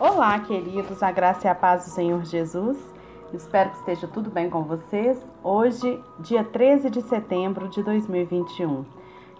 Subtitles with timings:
[0.00, 2.78] Olá, queridos, a graça e a paz do Senhor Jesus.
[3.34, 5.18] Espero que esteja tudo bem com vocês.
[5.42, 8.84] Hoje, dia 13 de setembro de 2021.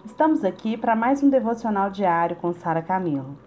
[0.03, 3.37] Estamos aqui para mais um devocional diário com Sara Camilo.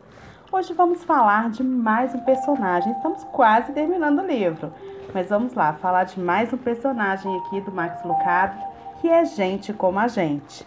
[0.51, 2.93] Hoje vamos falar de mais um personagem.
[2.93, 4.73] Estamos quase terminando o livro,
[5.13, 8.59] mas vamos lá falar de mais um personagem aqui do Max Lucado,
[9.03, 10.67] que é gente como a gente.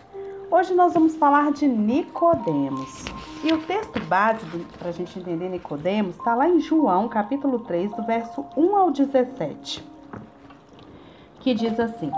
[0.52, 3.04] Hoje nós vamos falar de Nicodemos.
[3.46, 4.44] E o texto base
[4.80, 8.90] para a gente entender Nicodemos está lá em João, capítulo 3, do verso 1 ao
[8.90, 9.88] 17,
[11.42, 12.12] que diz assim: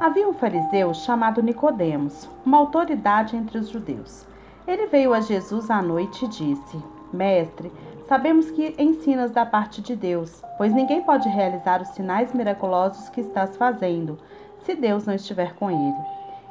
[0.00, 4.26] Havia um fariseu chamado Nicodemos, uma autoridade entre os judeus.
[4.66, 6.82] Ele veio a Jesus à noite e disse:
[7.12, 7.70] Mestre,
[8.08, 13.20] sabemos que ensinas da parte de Deus, pois ninguém pode realizar os sinais miraculosos que
[13.20, 14.18] estás fazendo,
[14.64, 15.94] se Deus não estiver com ele.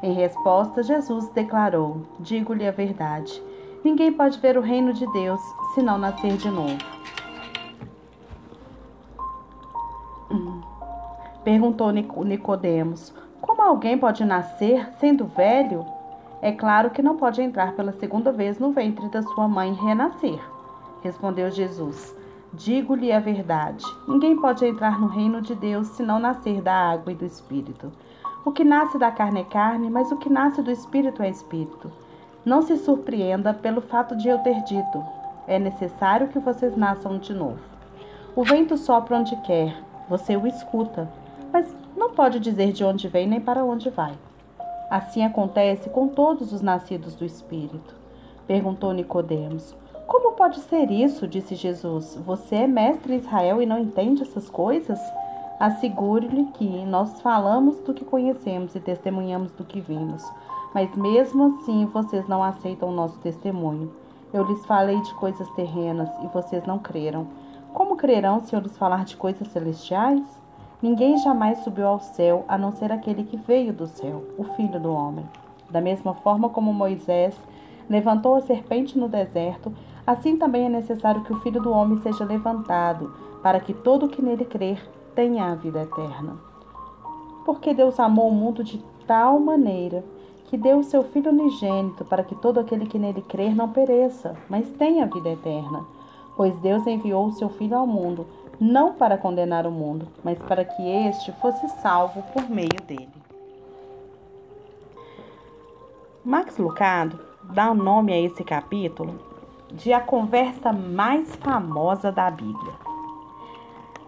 [0.02, 3.44] Em resposta, Jesus declarou: Digo-lhe a verdade.
[3.84, 5.42] Ninguém pode ver o reino de Deus
[5.73, 6.78] se não nascer de novo.
[11.44, 15.86] Perguntou Nicodemos: Como alguém pode nascer sendo velho?
[16.42, 19.86] É claro que não pode entrar pela segunda vez no ventre da sua mãe e
[19.86, 20.40] renascer.
[21.02, 22.16] Respondeu Jesus:
[22.53, 23.84] Digo-lhe a verdade.
[24.08, 27.92] Ninguém pode entrar no reino de Deus se não nascer da água e do espírito.
[28.45, 31.92] O que nasce da carne é carne, mas o que nasce do espírito é espírito.
[32.45, 35.03] Não se surpreenda pelo fato de eu ter dito:
[35.47, 37.59] é necessário que vocês nasçam de novo.
[38.35, 39.75] O vento sopra onde quer,
[40.09, 41.08] você o escuta,
[41.52, 44.13] mas não pode dizer de onde vem nem para onde vai.
[44.89, 47.95] Assim acontece com todos os nascidos do espírito.
[48.45, 51.28] Perguntou Nicodemos: Como pode ser isso?
[51.28, 52.19] disse Jesus.
[52.25, 55.00] Você é mestre em Israel e não entende essas coisas?
[55.59, 60.23] Assegure-lhe que nós falamos do que conhecemos e testemunhamos do que vimos,
[60.73, 63.91] mas mesmo assim vocês não aceitam o nosso testemunho.
[64.33, 67.27] Eu lhes falei de coisas terrenas e vocês não creram.
[67.73, 70.23] Como crerão se eu lhes falar de coisas celestiais?
[70.81, 74.79] Ninguém jamais subiu ao céu a não ser aquele que veio do céu, o Filho
[74.79, 75.25] do Homem.
[75.69, 77.39] Da mesma forma como Moisés
[77.89, 79.72] levantou a serpente no deserto,
[80.06, 84.09] assim também é necessário que o Filho do Homem seja levantado, para que todo o
[84.09, 84.81] que nele crer
[85.16, 86.38] tenha a vida eterna.
[87.45, 90.03] Porque Deus amou o mundo de tal maneira
[90.53, 94.38] que deu o seu Filho unigênito para que todo aquele que nele crer não pereça,
[94.47, 95.84] mas tenha vida eterna.
[96.38, 98.28] Pois Deus enviou o seu Filho ao mundo,
[98.59, 103.09] não para condenar o mundo, mas para que este fosse salvo por meio dele.
[106.24, 109.19] Max Lucado dá o nome a esse capítulo
[109.72, 112.74] de a conversa mais famosa da Bíblia.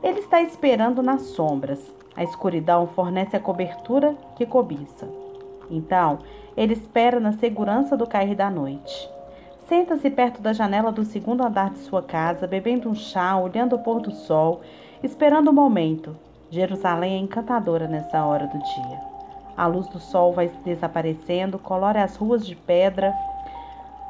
[0.04, 1.92] Ele está esperando nas sombras.
[2.16, 5.25] A escuridão fornece a cobertura que cobiça.
[5.70, 6.20] Então,
[6.56, 9.10] ele espera na segurança do cair da noite.
[9.68, 13.80] Senta-se perto da janela do segundo andar de sua casa, bebendo um chá, olhando o
[13.80, 14.62] pôr do sol,
[15.02, 16.16] esperando o momento.
[16.52, 19.02] Jerusalém é encantadora nessa hora do dia.
[19.58, 23.14] A luz do sol vai desaparecendo, colore as ruas de pedra,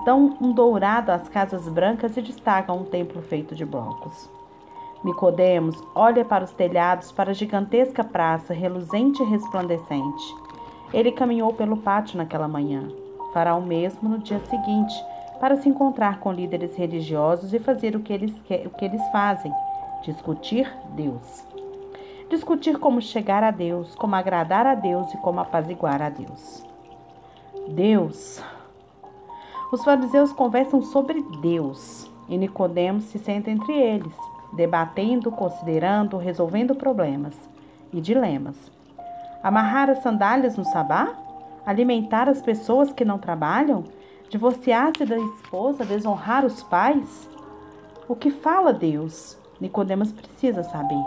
[0.03, 4.29] dão um dourado às casas brancas e destacam um templo feito de blocos.
[5.03, 10.44] Nicodemos olha para os telhados, para a gigantesca praça, reluzente e resplandecente.
[10.95, 12.87] Ele caminhou pelo pátio naquela manhã.
[13.33, 14.95] Fará o mesmo no dia seguinte,
[15.41, 18.33] para se encontrar com líderes religiosos e fazer o que eles,
[18.65, 19.51] o que eles fazem:
[20.01, 21.43] discutir Deus.
[22.29, 26.65] Discutir como chegar a Deus, como agradar a Deus e como apaziguar a Deus.
[27.67, 28.41] Deus.
[29.73, 34.15] Os fariseus conversam sobre Deus e Nicodemos se senta entre eles
[34.55, 37.35] debatendo, considerando, resolvendo problemas
[37.91, 38.71] e dilemas.
[39.45, 41.13] Amarrar as sandálias no sabá?
[41.63, 43.83] Alimentar as pessoas que não trabalham?
[44.27, 45.85] Divorciar-se da esposa?
[45.85, 47.29] Desonrar os pais?
[48.09, 49.37] O que fala Deus?
[49.61, 51.05] Nicodemos precisa saber.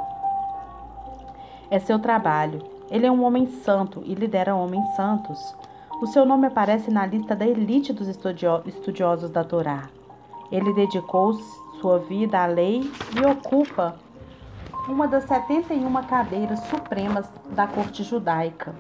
[1.69, 2.61] É seu trabalho.
[2.89, 5.57] Ele é um homem santo e lidera homens santos.
[6.01, 9.89] O seu nome aparece na lista da elite dos estudiosos da Torá.
[10.53, 11.33] Ele dedicou
[11.81, 13.97] sua vida à lei e ocupa
[14.89, 18.75] uma das 71 cadeiras supremas da corte judaica.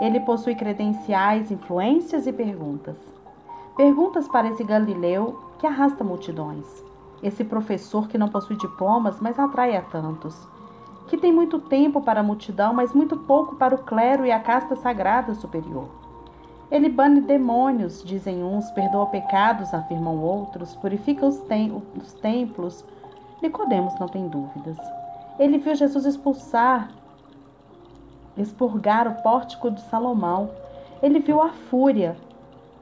[0.00, 2.96] Ele possui credenciais, influências e perguntas.
[3.76, 6.66] Perguntas para esse Galileu que arrasta multidões.
[7.22, 10.48] Esse professor que não possui diplomas, mas atrai a tantos.
[11.06, 14.40] Que tem muito tempo para a multidão, mas muito pouco para o clero e a
[14.40, 15.88] casta sagrada superior.
[16.70, 22.84] Ele bane demônios, dizem uns, perdoa pecados, afirmam outros, purifica os, tem os templos.
[23.42, 24.76] Nicodemos não tem dúvidas.
[25.38, 26.88] Ele viu Jesus expulsar,
[28.36, 30.50] expurgar o pórtico de Salomão.
[31.02, 32.16] Ele viu a fúria,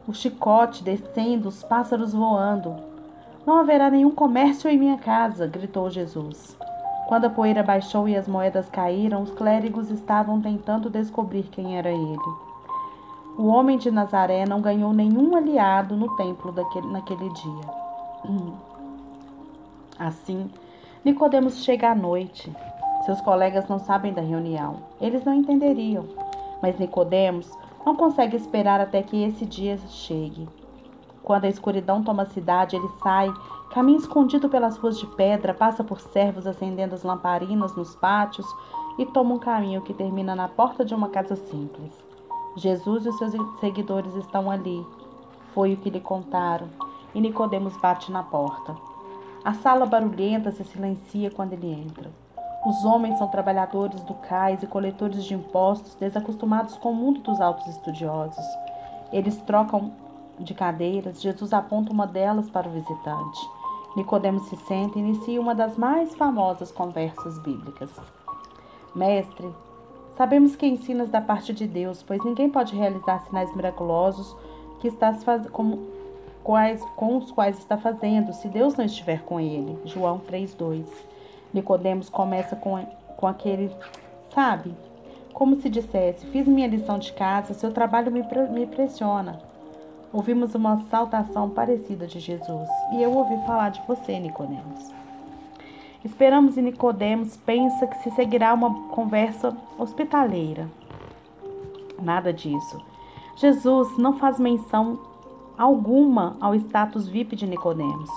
[0.06, 2.76] o chicote descendo, os pássaros voando.
[3.46, 6.56] Não haverá nenhum comércio em minha casa, gritou Jesus.
[7.08, 11.90] Quando a poeira baixou e as moedas caíram, os clérigos estavam tentando descobrir quem era
[11.90, 12.18] ele.
[13.36, 18.71] O homem de Nazaré não ganhou nenhum aliado no templo daquele, naquele dia.
[19.98, 20.50] Assim,
[21.04, 22.52] Nicodemos chega à noite.
[23.04, 24.76] Seus colegas não sabem da reunião.
[25.00, 26.06] Eles não entenderiam.
[26.62, 27.50] Mas Nicodemos
[27.84, 30.48] não consegue esperar até que esse dia chegue.
[31.22, 33.32] Quando a escuridão toma a cidade, ele sai,
[33.70, 38.46] caminha escondido pelas ruas de pedra, passa por servos acendendo as lamparinas nos pátios
[38.98, 41.92] e toma um caminho que termina na porta de uma casa simples.
[42.56, 44.84] Jesus e os seus seguidores estão ali.
[45.54, 46.68] Foi o que lhe contaram.
[47.14, 48.91] E Nicodemos bate na porta.
[49.44, 52.10] A sala barulhenta se silencia quando ele entra.
[52.64, 57.40] Os homens são trabalhadores do cais e coletores de impostos, desacostumados com o mundo dos
[57.40, 58.44] altos estudiosos.
[59.12, 59.92] Eles trocam
[60.38, 63.40] de cadeiras, Jesus aponta uma delas para o visitante.
[63.96, 67.90] Nicodemos se senta e inicia uma das mais famosas conversas bíblicas.
[68.94, 69.52] Mestre,
[70.16, 74.36] sabemos que ensinas da parte de Deus, pois ninguém pode realizar sinais miraculosos
[74.78, 75.50] que estás faz...
[75.50, 76.01] com...
[76.42, 76.82] Quais...
[76.96, 79.78] com os quais está fazendo, se Deus não estiver com ele.
[79.84, 80.84] João 3:2.
[81.52, 82.84] Nicodemos começa com,
[83.16, 83.70] com aquele,
[84.34, 84.74] sabe?
[85.32, 89.40] Como se dissesse: Fiz minha lição de casa, seu trabalho me, me pressiona.
[90.12, 94.92] Ouvimos uma saltação parecida de Jesus, e eu ouvi falar de você, Nicodemos.
[96.04, 100.68] Esperamos e Nicodemos pensa que se seguirá uma conversa hospitaleira.
[102.02, 102.84] Nada disso.
[103.36, 104.98] Jesus não faz menção
[105.62, 108.10] alguma ao status VIP de Nicodemos,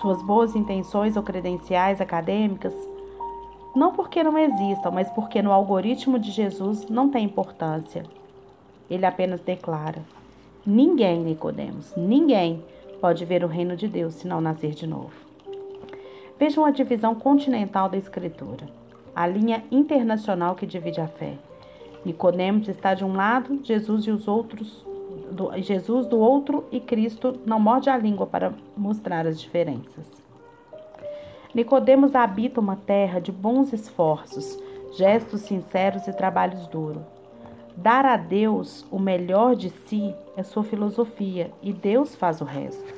[0.00, 2.74] suas boas intenções ou credenciais acadêmicas,
[3.74, 8.02] não porque não existam, mas porque no algoritmo de Jesus não tem importância.
[8.88, 10.02] Ele apenas declara:
[10.64, 12.64] Ninguém, Nicodemos, ninguém
[12.98, 15.12] pode ver o reino de Deus se não nascer de novo.
[16.38, 18.66] Vejam a divisão continental da escritura,
[19.14, 21.34] a linha internacional que divide a fé.
[22.06, 24.86] Nicodemos está de um lado, Jesus e os outros,
[25.36, 30.10] do, Jesus do outro e Cristo não morde a língua para mostrar as diferenças.
[31.54, 34.58] Nicodemos habita uma terra de bons esforços,
[34.96, 37.02] gestos sinceros e trabalhos duros.
[37.76, 42.92] Dar a Deus o melhor de si é sua filosofia e Deus faz o resto.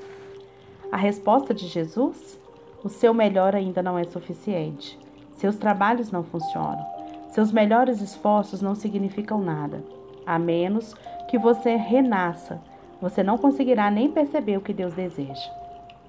[0.91, 2.41] A resposta de Jesus?
[2.83, 4.99] O seu melhor ainda não é suficiente.
[5.33, 6.85] Seus trabalhos não funcionam.
[7.29, 9.83] Seus melhores esforços não significam nada.
[10.29, 10.95] A menos
[11.27, 12.61] que você renasça,
[13.01, 15.51] você não conseguirá nem perceber o que Deus deseja.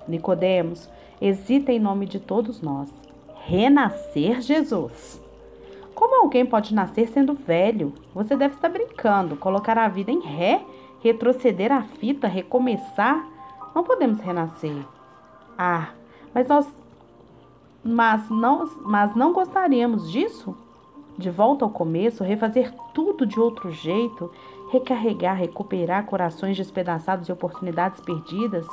[0.05, 0.89] Nicodemos
[1.21, 2.89] hesita em nome de todos nós.
[3.45, 5.23] Renascer Jesus.
[5.95, 7.93] Como alguém pode nascer sendo velho?
[8.13, 9.37] Você deve estar brincando.
[9.37, 10.65] Colocar a vida em ré,
[11.01, 13.25] retroceder a fita, recomeçar?
[13.73, 14.85] Não podemos renascer.
[15.57, 15.91] Ah,
[16.33, 16.67] mas nós
[17.81, 20.57] mas não, mas não gostaríamos disso?
[21.19, 24.31] De volta ao começo, refazer tudo de outro jeito,
[24.71, 28.65] recarregar, recuperar corações despedaçados e oportunidades perdidas?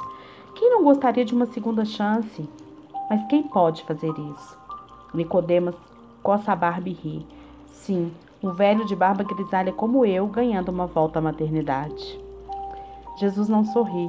[0.54, 2.48] Quem não gostaria de uma segunda chance?
[3.10, 4.56] Mas quem pode fazer isso?
[5.12, 5.74] Nicodemos
[6.22, 7.26] coça a barba e ri.
[7.66, 12.16] Sim, um velho de barba grisalha como eu ganhando uma volta à maternidade.
[13.18, 14.08] Jesus não sorri.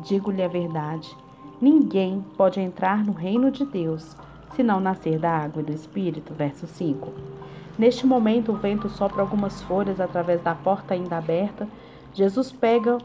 [0.00, 1.16] Digo-lhe a verdade.
[1.58, 4.14] Ninguém pode entrar no reino de Deus
[4.54, 6.34] se não nascer da água e do Espírito.
[6.34, 7.38] Verso 5.
[7.78, 11.68] Neste momento, o vento sopra algumas folhas através da porta ainda aberta.
[12.12, 12.98] Jesus pega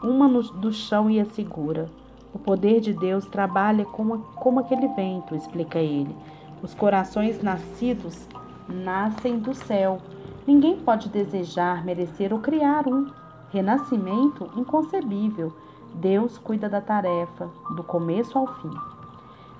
[0.00, 1.90] uma no, do chão e a segura.
[2.32, 6.14] O poder de Deus trabalha como, como aquele vento, explica ele.
[6.62, 8.28] Os corações nascidos
[8.68, 9.98] nascem do céu.
[10.46, 13.10] Ninguém pode desejar, merecer ou criar um.
[13.50, 15.52] Renascimento inconcebível.
[15.94, 18.99] Deus cuida da tarefa, do começo ao fim.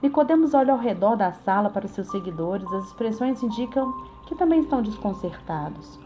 [0.02, 2.72] Nicodemos olha ao redor da sala para os seus seguidores.
[2.72, 3.92] As expressões indicam
[4.26, 5.98] que também estão desconcertados.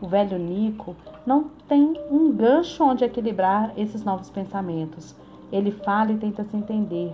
[0.00, 0.94] O velho Nico
[1.26, 5.14] não tem um gancho onde equilibrar esses novos pensamentos.
[5.50, 7.12] Ele fala e tenta se entender,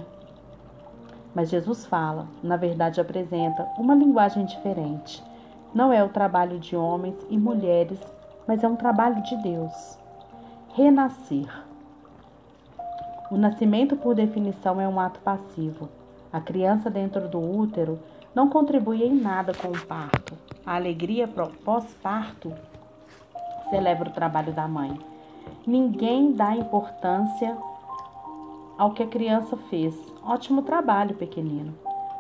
[1.35, 5.23] mas Jesus fala, na verdade apresenta, uma linguagem diferente.
[5.75, 7.99] Não é o trabalho de homens e mulheres,
[8.47, 9.99] mas é um trabalho de Deus.
[10.75, 11.49] Renascer.
[13.31, 15.88] O nascimento, por definição, é um ato passivo.
[16.35, 18.00] A criança dentro do útero
[18.35, 20.35] não contribui em nada com o parto.
[20.67, 21.29] A alegria
[21.64, 22.53] pós-parto
[23.71, 24.99] celebra o trabalho da mãe.
[25.64, 27.57] Ninguém dá importância
[28.76, 29.97] ao que a criança fez.
[30.25, 31.73] Ótimo trabalho, pequenino.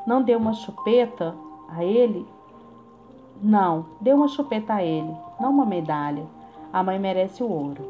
[0.06, 1.34] Não deu uma chupeta
[1.68, 2.24] a ele?
[3.42, 6.24] Não, deu uma chupeta a ele, não uma medalha.
[6.72, 7.82] A mãe merece o ouro.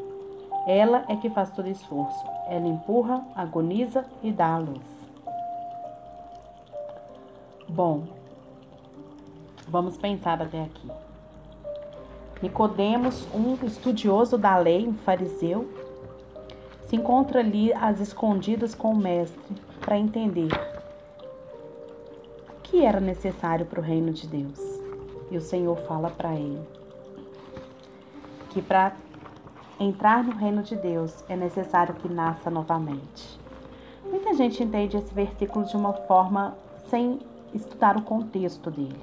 [0.67, 2.25] Ela é que faz todo esforço.
[2.49, 4.94] Ela empurra, agoniza e dá a luz.
[7.75, 8.05] Bom,
[9.67, 10.89] vamos pensar até aqui.
[12.41, 15.69] Nicodemos, um estudioso da lei, um fariseu,
[16.87, 20.51] se encontra ali às escondidas com o mestre para entender
[22.49, 24.61] o que era necessário para o reino de Deus.
[25.29, 26.63] E o Senhor fala para ele
[28.51, 28.93] que para
[29.81, 33.37] entrar no reino de Deus é necessário que nasça novamente.
[34.09, 36.57] Muita gente entende esse versículo de uma forma
[36.89, 37.19] sem
[37.55, 39.01] estudar o contexto dele.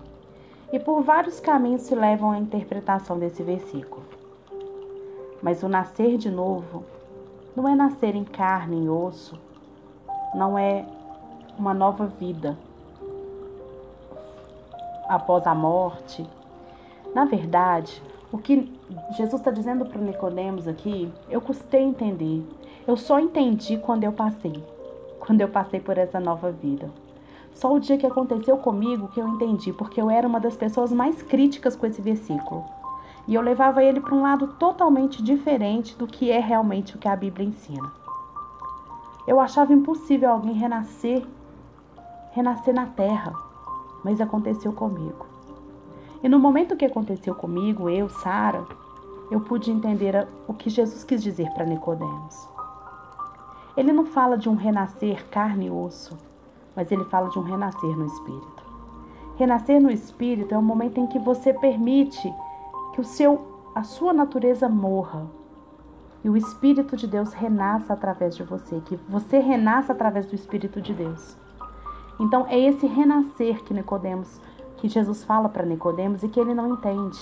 [0.72, 4.04] E por vários caminhos se levam à interpretação desse versículo.
[5.42, 6.84] Mas o nascer de novo
[7.56, 9.38] não é nascer em carne e osso,
[10.34, 10.86] não é
[11.58, 12.58] uma nova vida
[15.08, 16.26] após a morte.
[17.14, 18.72] Na verdade, o que
[19.18, 22.48] Jesus está dizendo para Nicodemos aqui, eu custei entender.
[22.88, 24.64] Eu só entendi quando eu passei,
[25.20, 26.90] quando eu passei por essa nova vida.
[27.54, 30.92] Só o dia que aconteceu comigo que eu entendi, porque eu era uma das pessoas
[30.92, 32.64] mais críticas com esse versículo.
[33.28, 37.08] E eu levava ele para um lado totalmente diferente do que é realmente o que
[37.08, 37.92] a Bíblia ensina.
[39.28, 41.26] Eu achava impossível alguém renascer,
[42.32, 43.34] renascer na terra,
[44.04, 45.28] mas aconteceu comigo.
[46.24, 48.66] E no momento que aconteceu comigo, eu, Sara,
[49.30, 52.48] eu pude entender o que Jesus quis dizer para Nicodemos.
[53.78, 56.18] Ele não fala de um renascer carne e osso,
[56.76, 58.64] mas ele fala de um renascer no espírito.
[59.36, 62.34] Renascer no espírito é o momento em que você permite
[62.94, 65.28] que o seu a sua natureza morra
[66.24, 70.82] e o espírito de Deus renasça através de você, que você renasça através do espírito
[70.82, 71.38] de Deus.
[72.20, 74.40] Então é esse renascer que Nicodemos,
[74.78, 77.20] que Jesus fala para Nicodemos e que ele não entende.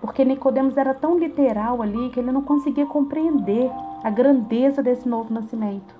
[0.00, 3.70] Porque Nicodemos era tão literal ali que ele não conseguia compreender
[4.02, 5.94] a grandeza desse novo nascimento.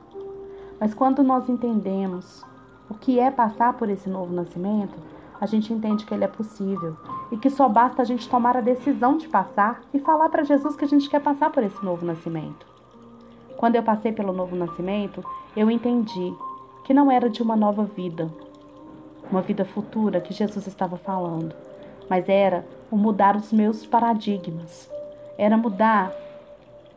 [0.80, 2.44] Mas quando nós entendemos
[2.88, 4.94] o que é passar por esse novo nascimento,
[5.40, 6.96] a gente entende que ele é possível
[7.30, 10.76] e que só basta a gente tomar a decisão de passar e falar para Jesus
[10.76, 12.66] que a gente quer passar por esse novo nascimento.
[13.56, 15.24] Quando eu passei pelo novo nascimento,
[15.56, 16.34] eu entendi
[16.84, 18.30] que não era de uma nova vida,
[19.30, 21.54] uma vida futura que Jesus estava falando,
[22.08, 24.90] mas era o mudar os meus paradigmas,
[25.38, 26.12] era mudar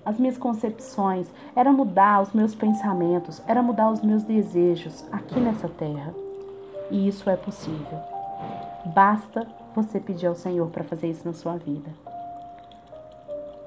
[0.07, 5.67] as minhas concepções, era mudar os meus pensamentos, era mudar os meus desejos aqui nessa
[5.67, 6.15] terra.
[6.89, 7.99] E isso é possível.
[8.85, 9.45] Basta
[9.75, 11.89] você pedir ao Senhor para fazer isso na sua vida.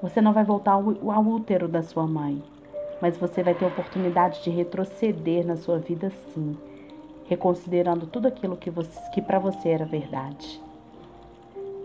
[0.01, 0.83] Você não vai voltar ao,
[1.27, 2.41] útero da sua mãe,
[2.99, 6.57] mas você vai ter oportunidade de retroceder na sua vida sim,
[7.25, 8.71] reconsiderando tudo aquilo que,
[9.13, 10.59] que para você era verdade.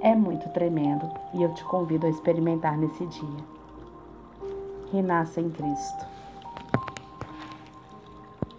[0.00, 3.55] É muito tremendo e eu te convido a experimentar nesse dia
[4.92, 6.15] renasça em Cristo.